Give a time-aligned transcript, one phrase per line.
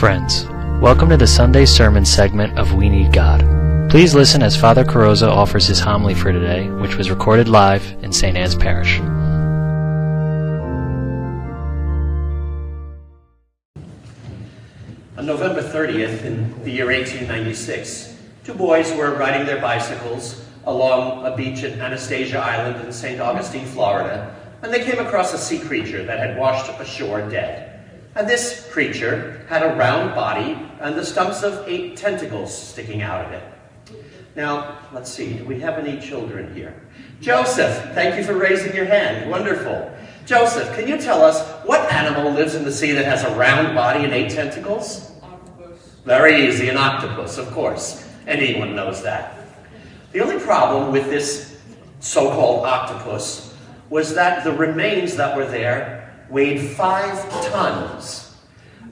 [0.00, 0.46] Friends,
[0.80, 3.40] welcome to the Sunday sermon segment of We Need God.
[3.90, 8.10] Please listen as Father Carrozza offers his homily for today, which was recorded live in
[8.10, 8.34] St.
[8.34, 8.98] Anne's Parish.
[15.18, 21.36] On November 30th, in the year 1896, two boys were riding their bicycles along a
[21.36, 23.20] beach at Anastasia Island in St.
[23.20, 27.69] Augustine, Florida, and they came across a sea creature that had washed ashore dead.
[28.14, 33.24] And this creature had a round body and the stumps of eight tentacles sticking out
[33.24, 33.42] of it.
[34.36, 36.74] Now, let's see, do we have any children here?
[37.20, 39.30] Joseph, thank you for raising your hand.
[39.30, 39.92] Wonderful.
[40.24, 43.74] Joseph, can you tell us what animal lives in the sea that has a round
[43.74, 45.12] body and eight tentacles?
[45.22, 45.96] Octopus.
[46.04, 48.08] Very easy, an octopus, of course.
[48.26, 49.36] Anyone knows that.
[50.12, 51.60] The only problem with this
[52.00, 53.54] so-called octopus
[53.90, 55.99] was that the remains that were there
[56.30, 58.34] weighed five tons.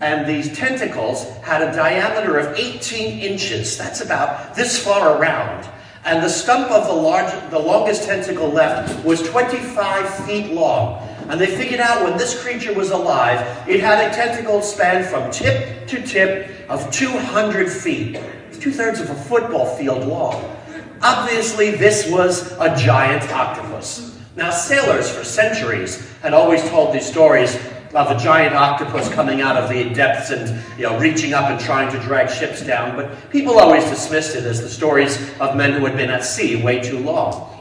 [0.00, 3.78] And these tentacles had a diameter of 18 inches.
[3.78, 5.68] That's about this far around.
[6.04, 11.02] And the stump of the, large, the longest tentacle left was 25 feet long.
[11.28, 15.30] And they figured out when this creature was alive, it had a tentacle span from
[15.32, 18.16] tip to tip of 200 feet.
[18.48, 20.56] It's two-thirds of a football field long.
[21.02, 24.16] Obviously, this was a giant octopus.
[24.36, 27.54] Now, sailors for centuries had always told these stories
[27.94, 31.60] of a giant octopus coming out of the depths and you know reaching up and
[31.60, 35.72] trying to drag ships down, but people always dismissed it as the stories of men
[35.72, 37.52] who had been at sea way too long.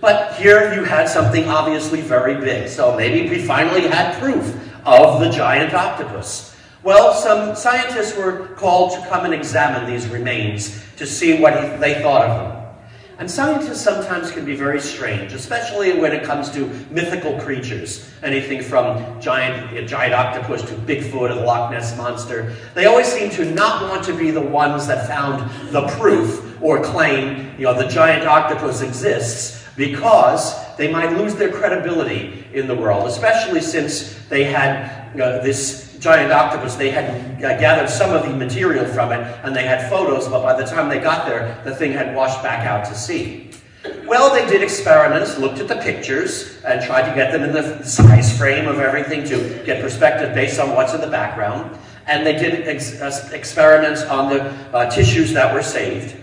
[0.00, 4.56] But here you had something obviously very big, so maybe we finally had proof
[4.86, 6.54] of the giant octopus.
[6.84, 12.00] Well, some scientists were called to come and examine these remains to see what they
[12.02, 12.57] thought of them.
[13.18, 18.08] And scientists sometimes can be very strange, especially when it comes to mythical creatures.
[18.22, 22.54] Anything from giant, giant octopus to Bigfoot or the Loch Ness Monster.
[22.74, 26.80] They always seem to not want to be the ones that found the proof or
[26.80, 32.74] claim, you know, the giant octopus exists because they might lose their credibility in the
[32.74, 38.34] world, especially since they had this giant octopus, they had uh, gathered some of the
[38.34, 41.74] material from it and they had photos, but by the time they got there, the
[41.74, 43.50] thing had washed back out to sea.
[44.06, 47.82] Well, they did experiments, looked at the pictures, and tried to get them in the
[47.84, 51.78] size frame of everything to get perspective based on what's in the background.
[52.06, 54.44] And they did ex uh, experiments on the
[54.74, 56.16] uh, tissues that were saved.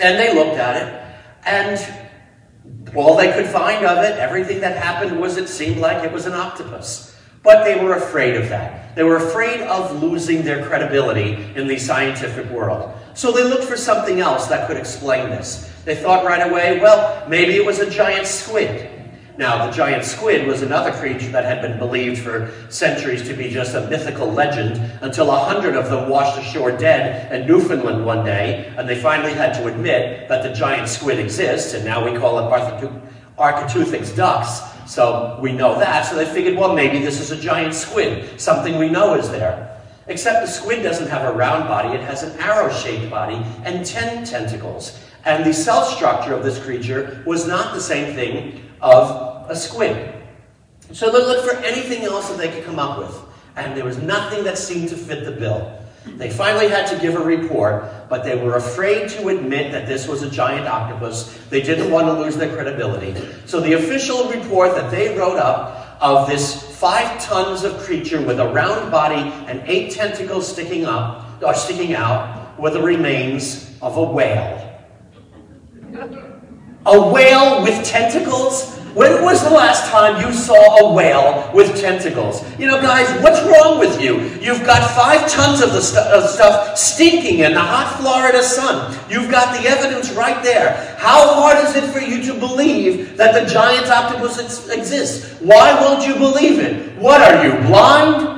[0.00, 5.18] And they looked at it, and all they could find of it, everything that happened
[5.18, 7.15] was it seemed like it was an octopus.
[7.46, 8.96] But they were afraid of that.
[8.96, 12.92] They were afraid of losing their credibility in the scientific world.
[13.14, 15.72] So they looked for something else that could explain this.
[15.84, 18.90] They thought right away, well, maybe it was a giant squid.
[19.38, 23.48] Now, the giant squid was another creature that had been believed for centuries to be
[23.48, 28.24] just a mythical legend until a hundred of them washed ashore dead in Newfoundland one
[28.24, 32.18] day, and they finally had to admit that the giant squid exists, and now we
[32.18, 32.90] call it
[33.38, 36.06] Architeuthis dux, so we know that.
[36.06, 39.80] So they figured, well, maybe this is a giant squid, something we know is there.
[40.08, 44.24] Except the squid doesn't have a round body, it has an arrow-shaped body and 10
[44.24, 45.02] tentacles.
[45.24, 50.14] And the cell structure of this creature was not the same thing of a squid.
[50.92, 53.20] So they looked for anything else that they could come up with.
[53.56, 55.82] And there was nothing that seemed to fit the bill.
[56.16, 60.08] They finally had to give a report, but they were afraid to admit that this
[60.08, 61.38] was a giant octopus.
[61.50, 63.14] They didn't want to lose their credibility.
[63.44, 68.38] So the official report that they wrote up of this five tons of creature with
[68.38, 73.96] a round body and eight tentacles sticking up or sticking out were the remains of
[73.96, 74.62] a whale.
[76.86, 78.75] A whale with tentacles?
[78.96, 82.42] When was the last time you saw a whale with tentacles?
[82.58, 84.22] You know, guys, what's wrong with you?
[84.40, 88.98] You've got five tons of the stu of stuff stinking in the hot Florida sun.
[89.10, 90.96] You've got the evidence right there.
[90.96, 95.42] How hard is it for you to believe that the giant octopus exists?
[95.42, 96.96] Why won't you believe it?
[96.96, 98.35] What are you, blind?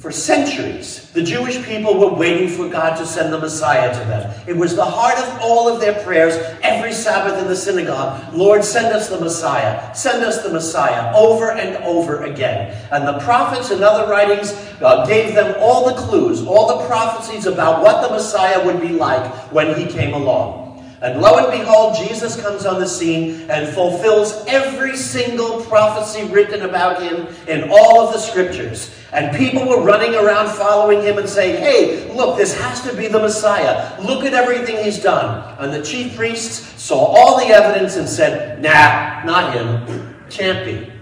[0.00, 4.34] For centuries, the Jewish people were waiting for God to send the Messiah to them.
[4.48, 8.32] It was the heart of all of their prayers every Sabbath in the synagogue.
[8.32, 9.94] Lord, send us the Messiah.
[9.94, 12.74] Send us the Messiah over and over again.
[12.90, 17.44] And the prophets and other writings uh, gave them all the clues, all the prophecies
[17.44, 20.68] about what the Messiah would be like when he came along.
[21.02, 26.62] And lo and behold, Jesus comes on the scene and fulfills every single prophecy written
[26.62, 28.94] about him in all of the scriptures.
[29.12, 33.08] And people were running around following him and saying, hey, look, this has to be
[33.08, 34.00] the Messiah.
[34.00, 35.56] Look at everything he's done.
[35.58, 40.14] And the chief priests saw all the evidence and said, nah, not him.
[40.30, 40.92] Can't be.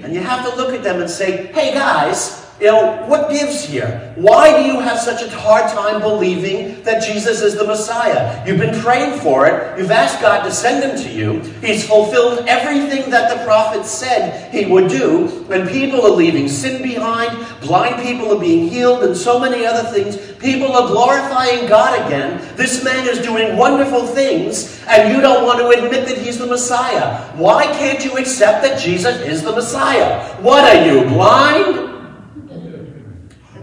[0.00, 3.64] And you have to look at them and say, hey guys, you know, what gives
[3.64, 4.12] here?
[4.16, 8.44] Why do you have such a hard time believing that Jesus is the Messiah?
[8.44, 9.78] You've been praying for it.
[9.78, 11.40] You've asked God to send him to you.
[11.60, 15.46] He's fulfilled everything that the prophet said he would do.
[15.50, 17.46] And people are leaving sin behind.
[17.60, 20.16] Blind people are being healed and so many other things.
[20.38, 22.40] People are glorifying God again.
[22.56, 26.46] This man is doing wonderful things and you don't want to admit that he's the
[26.46, 27.22] Messiah.
[27.36, 30.34] Why can't you accept that Jesus is the Messiah?
[30.42, 31.87] What are you, blind?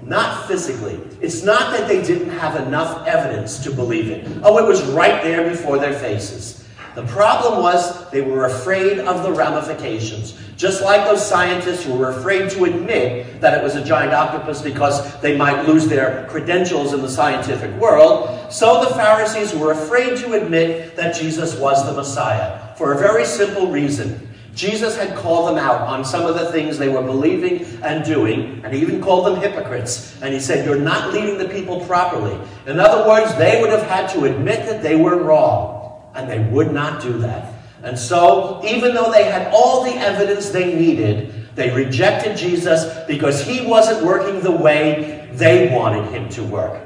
[0.06, 1.00] Not physically.
[1.20, 4.28] It's not that they didn't have enough evidence to believe it.
[4.44, 6.64] Oh, it was right there before their faces.
[6.94, 10.40] The problem was they were afraid of the ramifications.
[10.56, 14.62] Just like those scientists who were afraid to admit that it was a giant octopus
[14.62, 20.18] because they might lose their credentials in the scientific world, so the Pharisees were afraid
[20.20, 24.25] to admit that Jesus was the Messiah for a very simple reason.
[24.56, 28.62] Jesus had called them out on some of the things they were believing and doing,
[28.64, 30.20] and he even called them hypocrites.
[30.22, 32.40] And he said, You're not leading the people properly.
[32.66, 36.40] In other words, they would have had to admit that they were wrong, and they
[36.40, 37.54] would not do that.
[37.84, 43.42] And so, even though they had all the evidence they needed, they rejected Jesus because
[43.42, 46.85] he wasn't working the way they wanted him to work.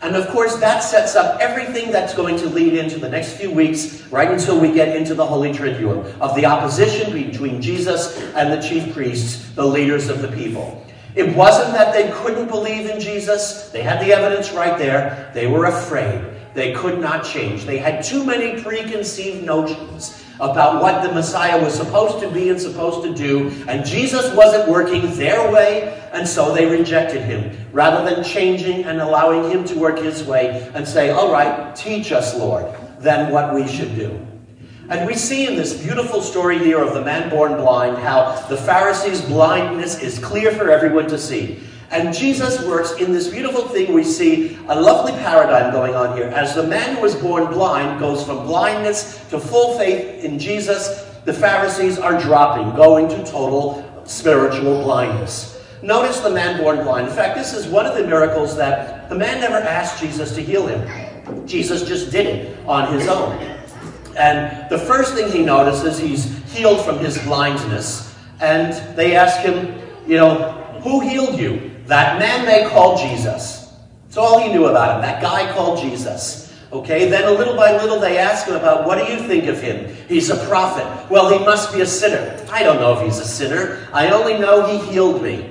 [0.00, 3.50] And of course, that sets up everything that's going to lead into the next few
[3.50, 8.52] weeks, right until we get into the Holy Triduum, of the opposition between Jesus and
[8.52, 10.86] the chief priests, the leaders of the people.
[11.16, 13.70] It wasn't that they couldn't believe in Jesus.
[13.70, 15.32] They had the evidence right there.
[15.34, 16.24] They were afraid.
[16.54, 17.64] They could not change.
[17.64, 22.60] They had too many preconceived notions about what the Messiah was supposed to be and
[22.60, 28.08] supposed to do, and Jesus wasn't working their way, and so they rejected him, rather
[28.08, 32.36] than changing and allowing him to work his way and say, all right, teach us,
[32.36, 32.66] Lord,
[33.00, 34.24] then what we should do.
[34.90, 38.56] And we see in this beautiful story here of the man born blind how the
[38.56, 41.60] Pharisees' blindness is clear for everyone to see.
[41.90, 43.94] And Jesus works in this beautiful thing.
[43.94, 46.26] We see a lovely paradigm going on here.
[46.26, 51.04] As the man who was born blind goes from blindness to full faith in Jesus,
[51.24, 55.62] the Pharisees are dropping, going to total spiritual blindness.
[55.82, 57.08] Notice the man born blind.
[57.08, 60.42] In fact, this is one of the miracles that the man never asked Jesus to
[60.42, 61.46] heal him.
[61.46, 63.32] Jesus just did it on his own.
[64.18, 68.14] And the first thing he notices, he's healed from his blindness.
[68.40, 70.52] And they ask him, you know,
[70.82, 71.67] who healed you?
[71.88, 73.72] That man they called Jesus.
[74.04, 76.54] That's all he knew about him, that guy called Jesus.
[76.70, 79.60] Okay, then a little by little they ask him about what do you think of
[79.60, 79.94] him?
[80.06, 81.10] He's a prophet.
[81.10, 82.46] Well, he must be a sinner.
[82.52, 83.88] I don't know if he's a sinner.
[83.90, 85.50] I only know he healed me.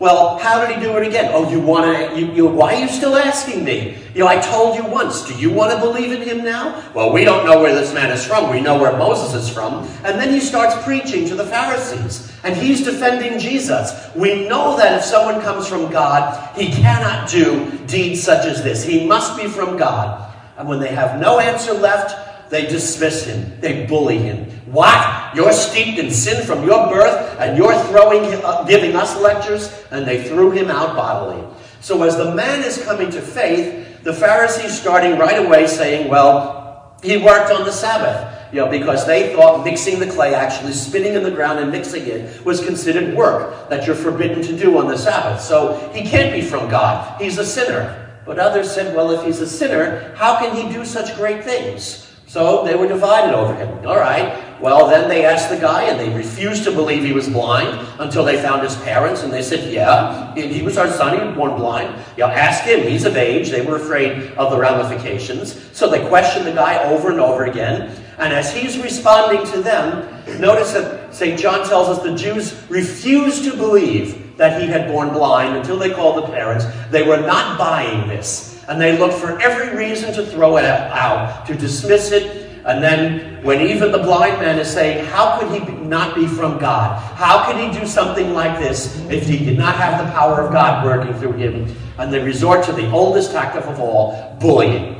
[0.00, 1.32] Well, how did he do it again?
[1.34, 3.98] Oh, you want to, you, you, why are you still asking me?
[4.14, 6.88] You know, I told you once, do you want to believe in him now?
[6.94, 8.48] Well, we don't know where this man is from.
[8.48, 9.88] We know where Moses is from.
[10.04, 13.92] And then he starts preaching to the Pharisees, and he's defending Jesus.
[14.14, 18.84] We know that if someone comes from God, he cannot do deeds such as this.
[18.84, 20.32] He must be from God.
[20.56, 23.60] And when they have no answer left, they dismiss him.
[23.60, 24.46] They bully him.
[24.66, 25.34] What?
[25.34, 29.84] You're steeped in sin from your birth, and you're throwing, uh, giving us lectures?
[29.90, 31.42] And they threw him out bodily.
[31.80, 36.96] So as the man is coming to faith, the Pharisees starting right away saying, well,
[37.02, 38.34] he worked on the Sabbath.
[38.52, 42.06] You know, because they thought mixing the clay, actually spinning in the ground and mixing
[42.06, 45.42] it, was considered work that you're forbidden to do on the Sabbath.
[45.42, 47.20] So he can't be from God.
[47.20, 48.06] He's a sinner.
[48.24, 52.07] But others said, well, if he's a sinner, how can he do such great things?
[52.28, 53.86] So they were divided over him.
[53.86, 54.44] All right.
[54.60, 58.22] Well, then they asked the guy, and they refused to believe he was blind until
[58.22, 61.56] they found his parents, and they said, Yeah, he was our son, he was born
[61.56, 61.94] blind.
[62.18, 63.48] Know, ask him, he's of age.
[63.48, 65.74] They were afraid of the ramifications.
[65.74, 67.96] So they questioned the guy over and over again.
[68.18, 71.38] And as he's responding to them, notice that St.
[71.38, 75.90] John tells us the Jews refused to believe that he had born blind until they
[75.90, 76.66] called the parents.
[76.90, 78.57] They were not buying this.
[78.68, 82.46] And they look for every reason to throw it out, to dismiss it.
[82.66, 86.58] And then when even the blind man is saying, how could he not be from
[86.58, 87.00] God?
[87.14, 90.52] How could he do something like this if he did not have the power of
[90.52, 91.74] God working through him?
[91.98, 94.97] And they resort to the oldest tactic of all, bullying.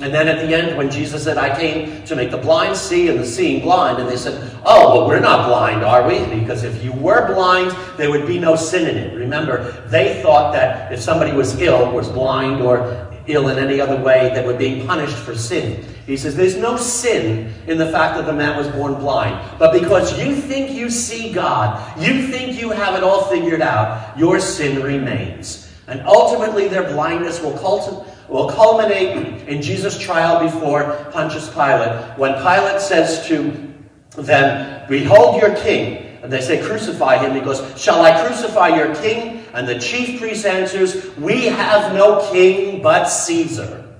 [0.00, 3.08] And then at the end, when Jesus said, I came to make the blind see
[3.08, 6.18] and the seeing blind, and they said, Oh, but we're not blind, are we?
[6.40, 9.14] Because if you were blind, there would be no sin in it.
[9.14, 13.96] Remember, they thought that if somebody was ill, was blind, or ill in any other
[14.02, 15.84] way, that were being punished for sin.
[16.06, 19.40] He says, There's no sin in the fact that the man was born blind.
[19.60, 24.18] But because you think you see God, you think you have it all figured out,
[24.18, 25.70] your sin remains.
[25.86, 32.34] And ultimately, their blindness will cultivate will culminate in Jesus' trial before Pontius Pilate when
[32.34, 33.72] Pilate says to
[34.16, 36.18] them, Behold your king.
[36.22, 37.34] and they say, Crucify him.
[37.34, 39.44] He goes, Shall I crucify your king?
[39.52, 43.94] And the chief priest answers, We have no king but Caesar.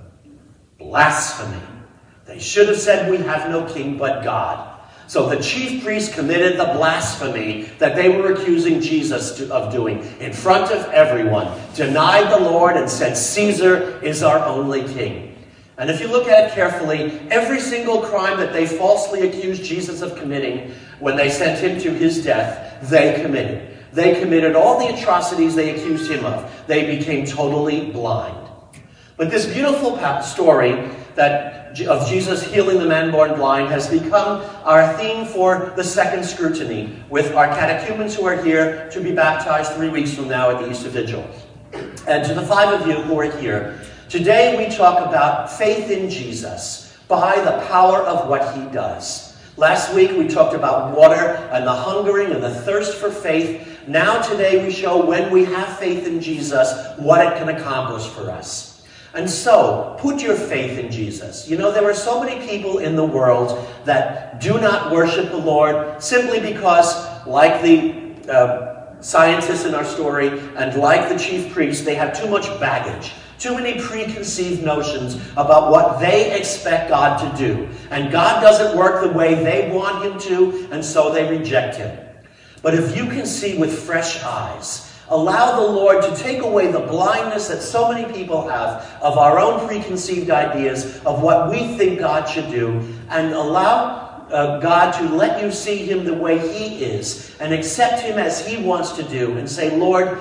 [0.79, 1.61] Blasphemy.
[2.25, 4.74] They should have said, We have no king but God.
[5.07, 10.33] So the chief priests committed the blasphemy that they were accusing Jesus of doing in
[10.33, 15.35] front of everyone, denied the Lord, and said, Caesar is our only king.
[15.77, 20.01] And if you look at it carefully, every single crime that they falsely accused Jesus
[20.01, 23.77] of committing when they sent him to his death, they committed.
[23.91, 26.51] They committed all the atrocities they accused him of.
[26.67, 28.37] They became totally blind.
[29.17, 34.95] But this beautiful story that of Jesus healing the man born blind has become our
[34.97, 39.89] theme for the second scrutiny with our catechumens who are here to be baptized three
[39.89, 41.27] weeks from now at the Easter Vigil.
[42.07, 46.09] And to the five of you who are here, today we talk about faith in
[46.09, 49.37] Jesus by the power of what he does.
[49.57, 53.85] Last week we talked about water and the hungering and the thirst for faith.
[53.87, 58.31] Now today we show when we have faith in Jesus, what it can accomplish for
[58.31, 58.74] us.
[59.15, 61.49] And so, put your faith in Jesus.
[61.49, 65.37] You know, there are so many people in the world that do not worship the
[65.37, 66.93] Lord simply because,
[67.25, 72.27] like the uh, scientists in our story and like the chief priest, they have too
[72.29, 73.13] much baggage.
[73.37, 77.69] Too many preconceived notions about what they expect God to do.
[77.91, 81.97] And God doesn't work the way they want Him to, and so they reject Him.
[82.61, 86.79] But if you can see with fresh eyes, Allow the Lord to take away the
[86.79, 91.99] blindness that so many people have of our own preconceived ideas of what we think
[91.99, 96.83] God should do, and allow uh, God to let you see Him the way He
[96.83, 100.17] is and accept Him as He wants to do, and say, Lord,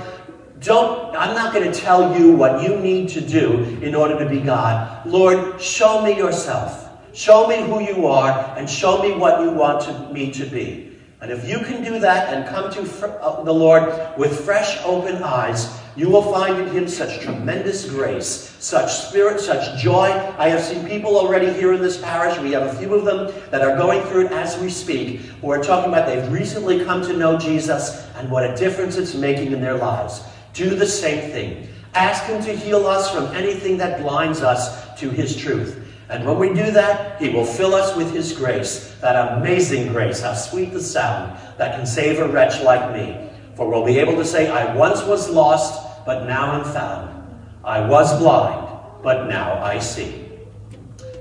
[0.61, 4.29] don't, I'm not going to tell you what you need to do in order to
[4.29, 5.07] be God.
[5.07, 6.91] Lord, show me yourself.
[7.13, 10.94] Show me who you are and show me what you want to, me to be.
[11.25, 15.23] And if you can do that and come to uh, the Lord with fresh, open
[15.23, 20.11] eyes, you will find in Him such tremendous grace, such spirit, such joy.
[20.37, 22.39] I have seen people already here in this parish.
[22.41, 25.51] We have a few of them that are going through it as we speak, who
[25.51, 29.53] are talking about they've recently come to know Jesus and what a difference it's making
[29.53, 30.21] in their lives.
[30.53, 31.69] Do the same thing.
[31.95, 35.84] Ask Him to heal us from anything that blinds us to His truth.
[36.15, 40.21] And when we do that, He will fill us with His grace, that amazing grace,
[40.21, 43.29] how sweet the sound that can save a wretch like me.
[43.57, 47.37] For we'll be able to say, I once was lost, but now am found.
[47.65, 48.65] I was blind,
[49.03, 50.29] but now I see.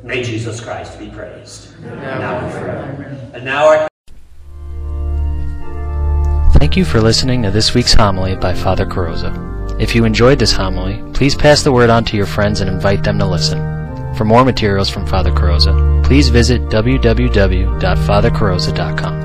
[0.04, 3.18] May Jesus Christ be praised, now and forever.
[3.34, 3.88] And now our
[6.60, 9.82] Thank you for listening to this week's homily by Father Carrozza.
[9.82, 13.04] If you enjoyed this homily, please pass the word on to your friends and invite
[13.04, 13.73] them to listen.
[14.18, 19.23] For more materials from Father Carrozza, please visit www.fathercarozza.com.